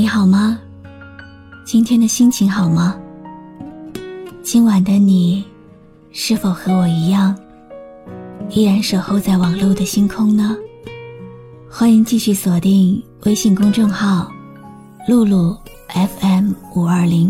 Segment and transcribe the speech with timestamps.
[0.00, 0.56] 你好吗？
[1.64, 2.96] 今天的心情好吗？
[4.44, 5.44] 今晚的你，
[6.12, 7.36] 是否和我一样，
[8.50, 10.56] 依然守候在网络的星空呢？
[11.68, 14.30] 欢迎继续锁定微信公众号
[15.08, 15.56] “露露
[15.88, 17.28] FM 五二零”，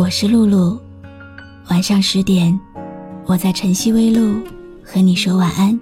[0.00, 0.80] 我是露露。
[1.68, 2.58] 晚上十点，
[3.26, 4.40] 我在晨曦微露
[4.82, 5.78] 和你说晚安。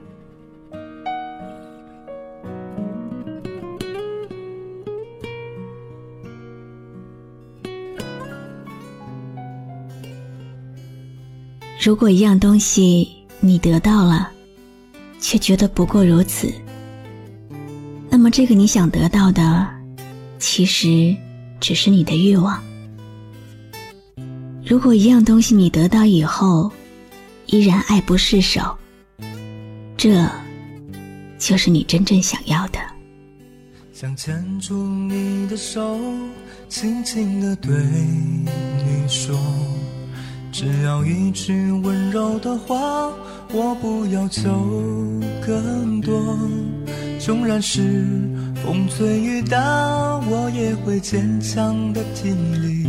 [11.87, 13.09] 如果一样东西
[13.39, 14.29] 你得到了，
[15.21, 16.53] 却觉得不过如此，
[18.11, 19.69] 那么这个你想得到的，
[20.37, 21.17] 其实
[21.61, 22.61] 只是你的欲望。
[24.65, 26.69] 如果一样东西你得到以后，
[27.47, 28.77] 依然爱不释手，
[29.97, 30.29] 这
[31.39, 32.81] 就是你真正想要的。
[33.93, 35.97] 想牵住你的手，
[36.69, 39.39] 轻轻地对你说。
[40.59, 43.13] 只要一句温柔的话，
[43.53, 44.51] 我不要求
[45.47, 46.39] 更多。
[47.19, 48.07] 纵然是
[48.65, 49.61] 风吹雨打，
[50.27, 52.89] 我也会坚强的挺立。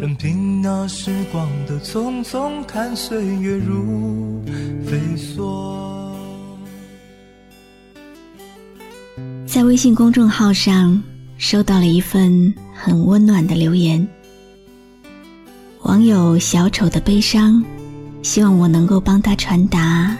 [0.00, 4.42] 任凭那时光的匆匆，看岁月如
[4.84, 6.10] 飞梭。
[9.46, 11.00] 在微信公众号上
[11.38, 14.04] 收到了一份很温暖的留言。
[15.86, 17.64] 网友小丑的悲伤，
[18.20, 20.18] 希望我能够帮他传达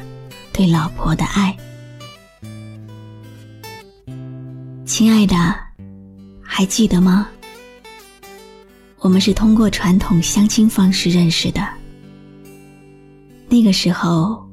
[0.52, 1.56] 对老婆的爱。
[4.84, 5.34] 亲爱的，
[6.40, 7.26] 还记得吗？
[9.00, 11.68] 我们是通过传统相亲方式认识的。
[13.48, 14.48] 那个时候，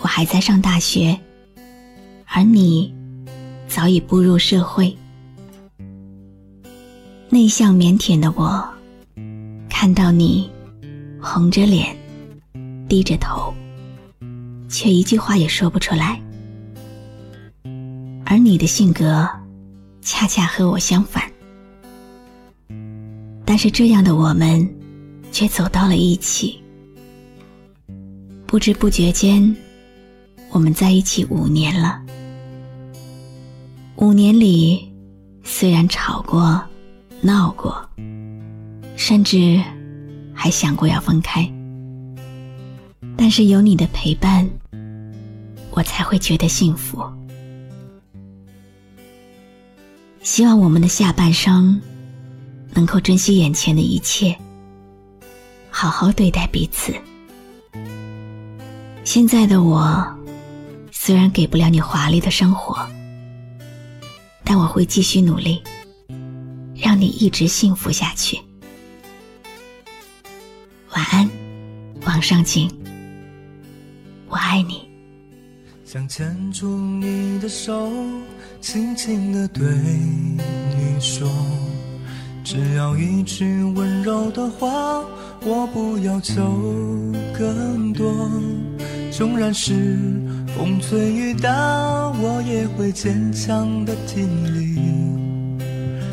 [0.00, 1.20] 我还在上大学，
[2.24, 2.94] 而你
[3.68, 4.96] 早已步入社会。
[7.28, 8.66] 内向腼腆的我。
[9.78, 10.50] 看到你
[11.20, 11.94] 红着脸、
[12.88, 13.52] 低着头，
[14.70, 16.18] 却一句话也说不出来。
[18.24, 19.28] 而你的性格
[20.00, 21.30] 恰恰和我相反，
[23.44, 24.66] 但是这样的我们
[25.30, 26.58] 却走到了一起。
[28.46, 29.54] 不知不觉间，
[30.52, 32.00] 我们在一起五年了。
[33.96, 34.90] 五年里，
[35.44, 36.64] 虽然吵过、
[37.20, 37.86] 闹过。
[38.96, 39.62] 甚至
[40.34, 41.48] 还想过要分开，
[43.16, 44.48] 但是有你的陪伴，
[45.70, 47.04] 我才会觉得幸福。
[50.22, 51.80] 希望我们的下半生
[52.74, 54.36] 能够珍惜眼前的一切，
[55.70, 56.92] 好好对待彼此。
[59.04, 60.04] 现在的我
[60.90, 62.76] 虽然给不了你华丽的生活，
[64.42, 65.62] 但我会继续努力，
[66.74, 68.36] 让你一直幸福下去。
[70.96, 71.28] 晚安，
[72.06, 72.70] 王上景，
[74.30, 74.88] 我爱你。
[75.84, 77.92] 想牵住你的手，
[78.62, 81.28] 轻轻的对你说，
[82.42, 85.04] 只要一句温柔的话，
[85.42, 86.42] 我不要求
[87.38, 88.30] 更多。
[89.10, 90.08] 纵然是
[90.56, 91.52] 风吹雨打，
[92.12, 94.80] 我也会坚强的挺立。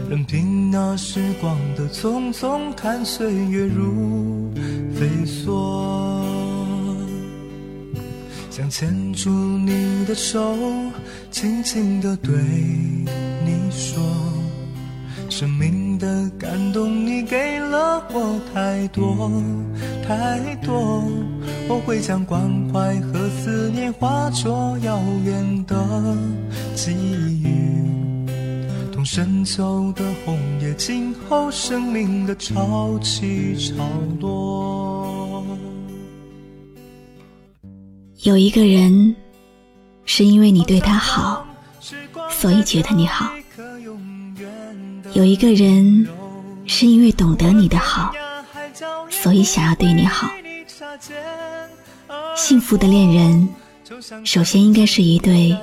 [0.09, 4.32] 任凭那时光的匆匆，看岁月如。
[5.13, 6.25] 飞梭，
[8.49, 10.55] 想牵住你的手，
[11.29, 12.33] 轻轻地对
[13.45, 14.01] 你说，
[15.29, 19.31] 生命的感动你给了我太多
[20.07, 21.03] 太多，
[21.69, 22.41] 我会将关
[22.73, 25.77] 怀和思念化作遥远的
[26.75, 27.53] 际遇。
[29.05, 33.83] 深秋的红叶，静候生命的潮起潮
[34.19, 34.82] 落。
[38.23, 39.13] 有一个人，
[40.05, 41.45] 是因为你对他好，
[42.31, 43.25] 所以觉得你好；
[45.11, 46.07] 有一个人，
[46.65, 48.13] 是因为懂得你的好，
[49.09, 50.29] 所以想要对你好。
[52.33, 53.49] 幸福的恋人，
[54.23, 55.53] 首先应该是一对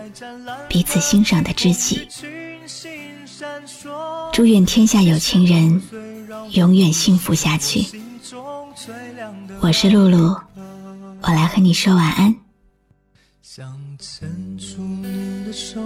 [0.69, 2.07] 彼此欣赏的知己。
[4.35, 5.83] 祝愿天下有情人
[6.51, 7.87] 永远幸福下去。
[9.61, 10.37] 我是露露，
[11.23, 12.37] 我来和你说晚安。
[13.53, 13.67] 想
[13.99, 15.81] 牵住你的手，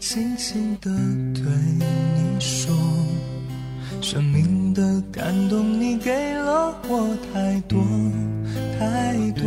[0.00, 0.90] 轻轻地
[1.32, 1.44] 对
[1.78, 2.74] 你说，
[4.00, 7.80] 生命的感动你给了我太多
[8.76, 9.44] 太多，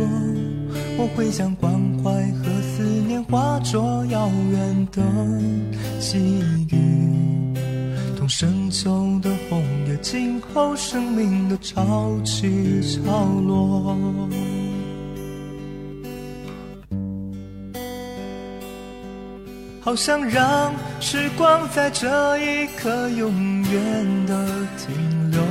[0.96, 1.70] 我会将关
[2.02, 5.02] 怀和思念化作遥远的
[6.00, 6.16] 际
[6.70, 6.78] 遇。
[8.26, 13.94] 深秋的红叶静候生命的潮起潮落。
[19.84, 24.46] 好想让时光在这一刻永远的
[24.78, 25.42] 停留，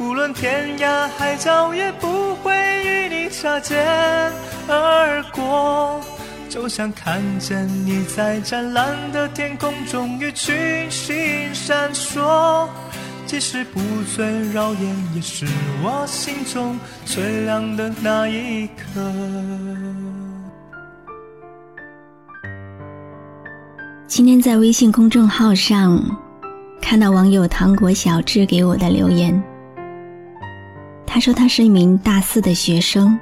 [0.00, 2.52] 无论天涯海角也不会
[2.84, 3.78] 与你擦肩
[4.66, 6.00] 而过。
[6.48, 11.14] 就像看见你在湛蓝的天空中与群星
[11.54, 12.68] 闪烁，
[13.24, 13.80] 即使不
[14.16, 15.46] 最耀眼，也是
[15.80, 16.76] 我心中
[17.06, 19.00] 最亮的那一颗。
[24.14, 25.98] 今天在微信公众号上
[26.82, 29.42] 看到网友糖果小智给我的留言，
[31.06, 33.18] 他说他是一名大四的学生，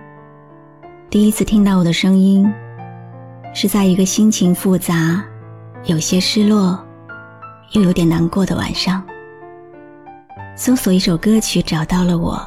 [1.08, 2.52] 第一次听到我的声音，
[3.54, 5.25] 是在一个心情复杂、
[5.84, 6.84] 有些失落
[7.70, 9.00] 又有点难过的晚上，
[10.56, 12.44] 搜索一首歌曲找到了我，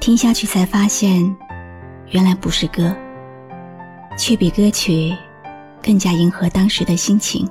[0.00, 1.36] 听下去才发现，
[2.12, 2.96] 原来不是歌，
[4.16, 5.14] 却比歌曲。
[5.82, 7.48] 更加迎合当时的心情，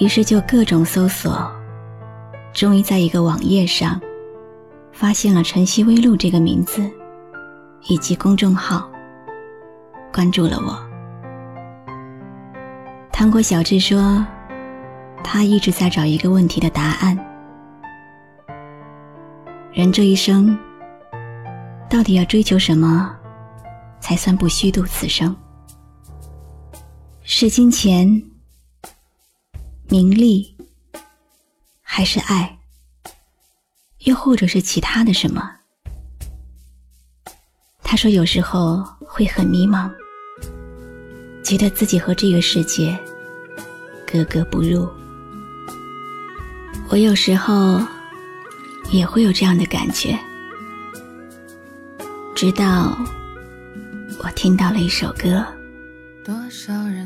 [0.00, 1.50] 于是就各种搜索，
[2.52, 4.00] 终于在一个网页上
[4.92, 6.88] 发现了“晨曦微露”这个名字
[7.88, 8.88] 以及公众号，
[10.12, 10.78] 关注了我。
[13.10, 14.24] 糖果小智说，
[15.22, 17.18] 他一直在找一个问题的答案：
[19.72, 20.56] 人这一生
[21.88, 23.16] 到底要追求什么，
[23.98, 25.34] 才算不虚度此生？
[27.26, 28.22] 是金钱、
[29.88, 30.54] 名利，
[31.80, 32.58] 还是爱？
[34.00, 35.50] 又或者是其他的什么？
[37.82, 39.90] 他说有时候会很迷茫，
[41.42, 42.94] 觉得自己和这个世界
[44.06, 44.86] 格格不入。
[46.90, 47.80] 我有时候
[48.92, 50.18] 也会有这样的感觉，
[52.36, 52.94] 直到
[54.22, 55.42] 我听到了一首歌。
[56.24, 56.83] 多少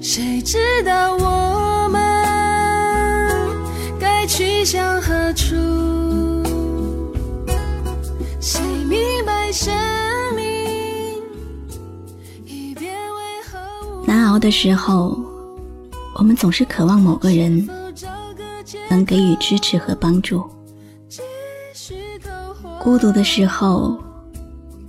[0.00, 2.00] 谁知道我们
[4.00, 5.54] 该去向何处？
[8.40, 9.74] 谁明白生
[10.34, 11.22] 命？
[14.06, 15.18] 难熬的时候，
[16.14, 17.68] 我们总是渴望某个人
[18.88, 20.40] 能给予支持和帮助；
[22.82, 23.98] 孤独的时候。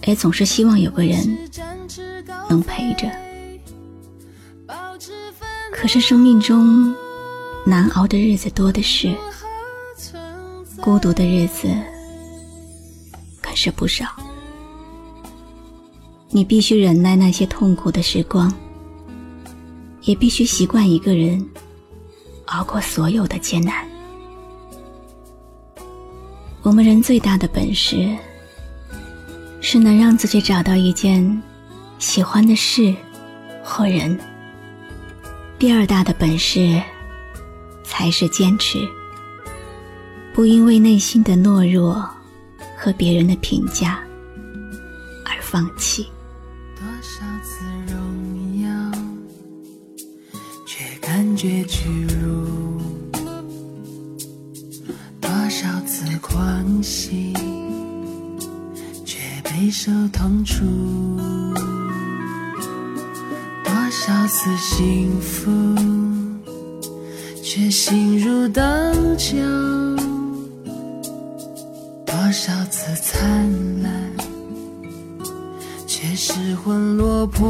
[0.05, 1.37] 也总是希望有个人
[2.49, 3.07] 能陪着，
[5.71, 6.93] 可是生命中
[7.63, 9.15] 难熬的日子多的是，
[10.81, 11.69] 孤独的日子
[13.39, 14.07] 可是不少。
[16.29, 18.51] 你必须忍耐那些痛苦的时光，
[20.01, 21.47] 也必须习惯一个人
[22.45, 23.87] 熬过所有的艰难。
[26.63, 28.17] 我们人最大的本事。
[29.61, 31.43] 是能让自己找到一件
[31.99, 32.95] 喜欢的事
[33.61, 34.17] 或人。
[35.59, 36.81] 第二大的本事，
[37.83, 38.79] 才是坚持，
[40.33, 42.09] 不因为内心的懦弱
[42.77, 43.99] 和别人的评价
[45.25, 46.07] 而放弃。
[46.77, 48.69] 多少次荣耀，
[50.65, 52.81] 却感觉屈辱；
[55.19, 57.33] 多少次狂喜。
[59.51, 60.63] 备受痛楚，
[63.65, 65.49] 多少次幸福，
[67.41, 68.61] 却心如刀
[69.17, 69.37] 绞；
[72.05, 73.51] 多少次灿
[73.81, 73.91] 烂，
[75.87, 77.49] 却失魂落魄。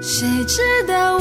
[0.00, 1.11] 谁知道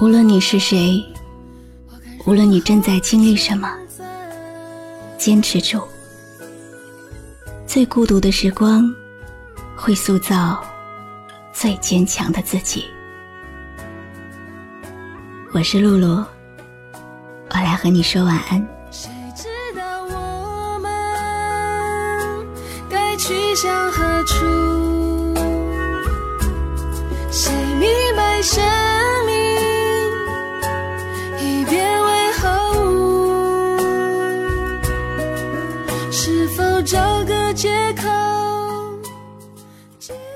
[0.00, 1.04] 无论你是谁，
[2.24, 3.70] 无论你正在经历什么，
[5.18, 5.78] 坚持住。
[7.66, 8.90] 最孤独的时光，
[9.76, 10.58] 会塑造
[11.52, 12.86] 最坚强的自己。
[15.52, 16.24] 我是露露，
[17.50, 18.66] 我来和你说晚安。
[18.90, 20.90] 谁知道我们
[22.88, 24.46] 该去向何处？
[27.30, 28.64] 谁明白生
[29.26, 29.39] 命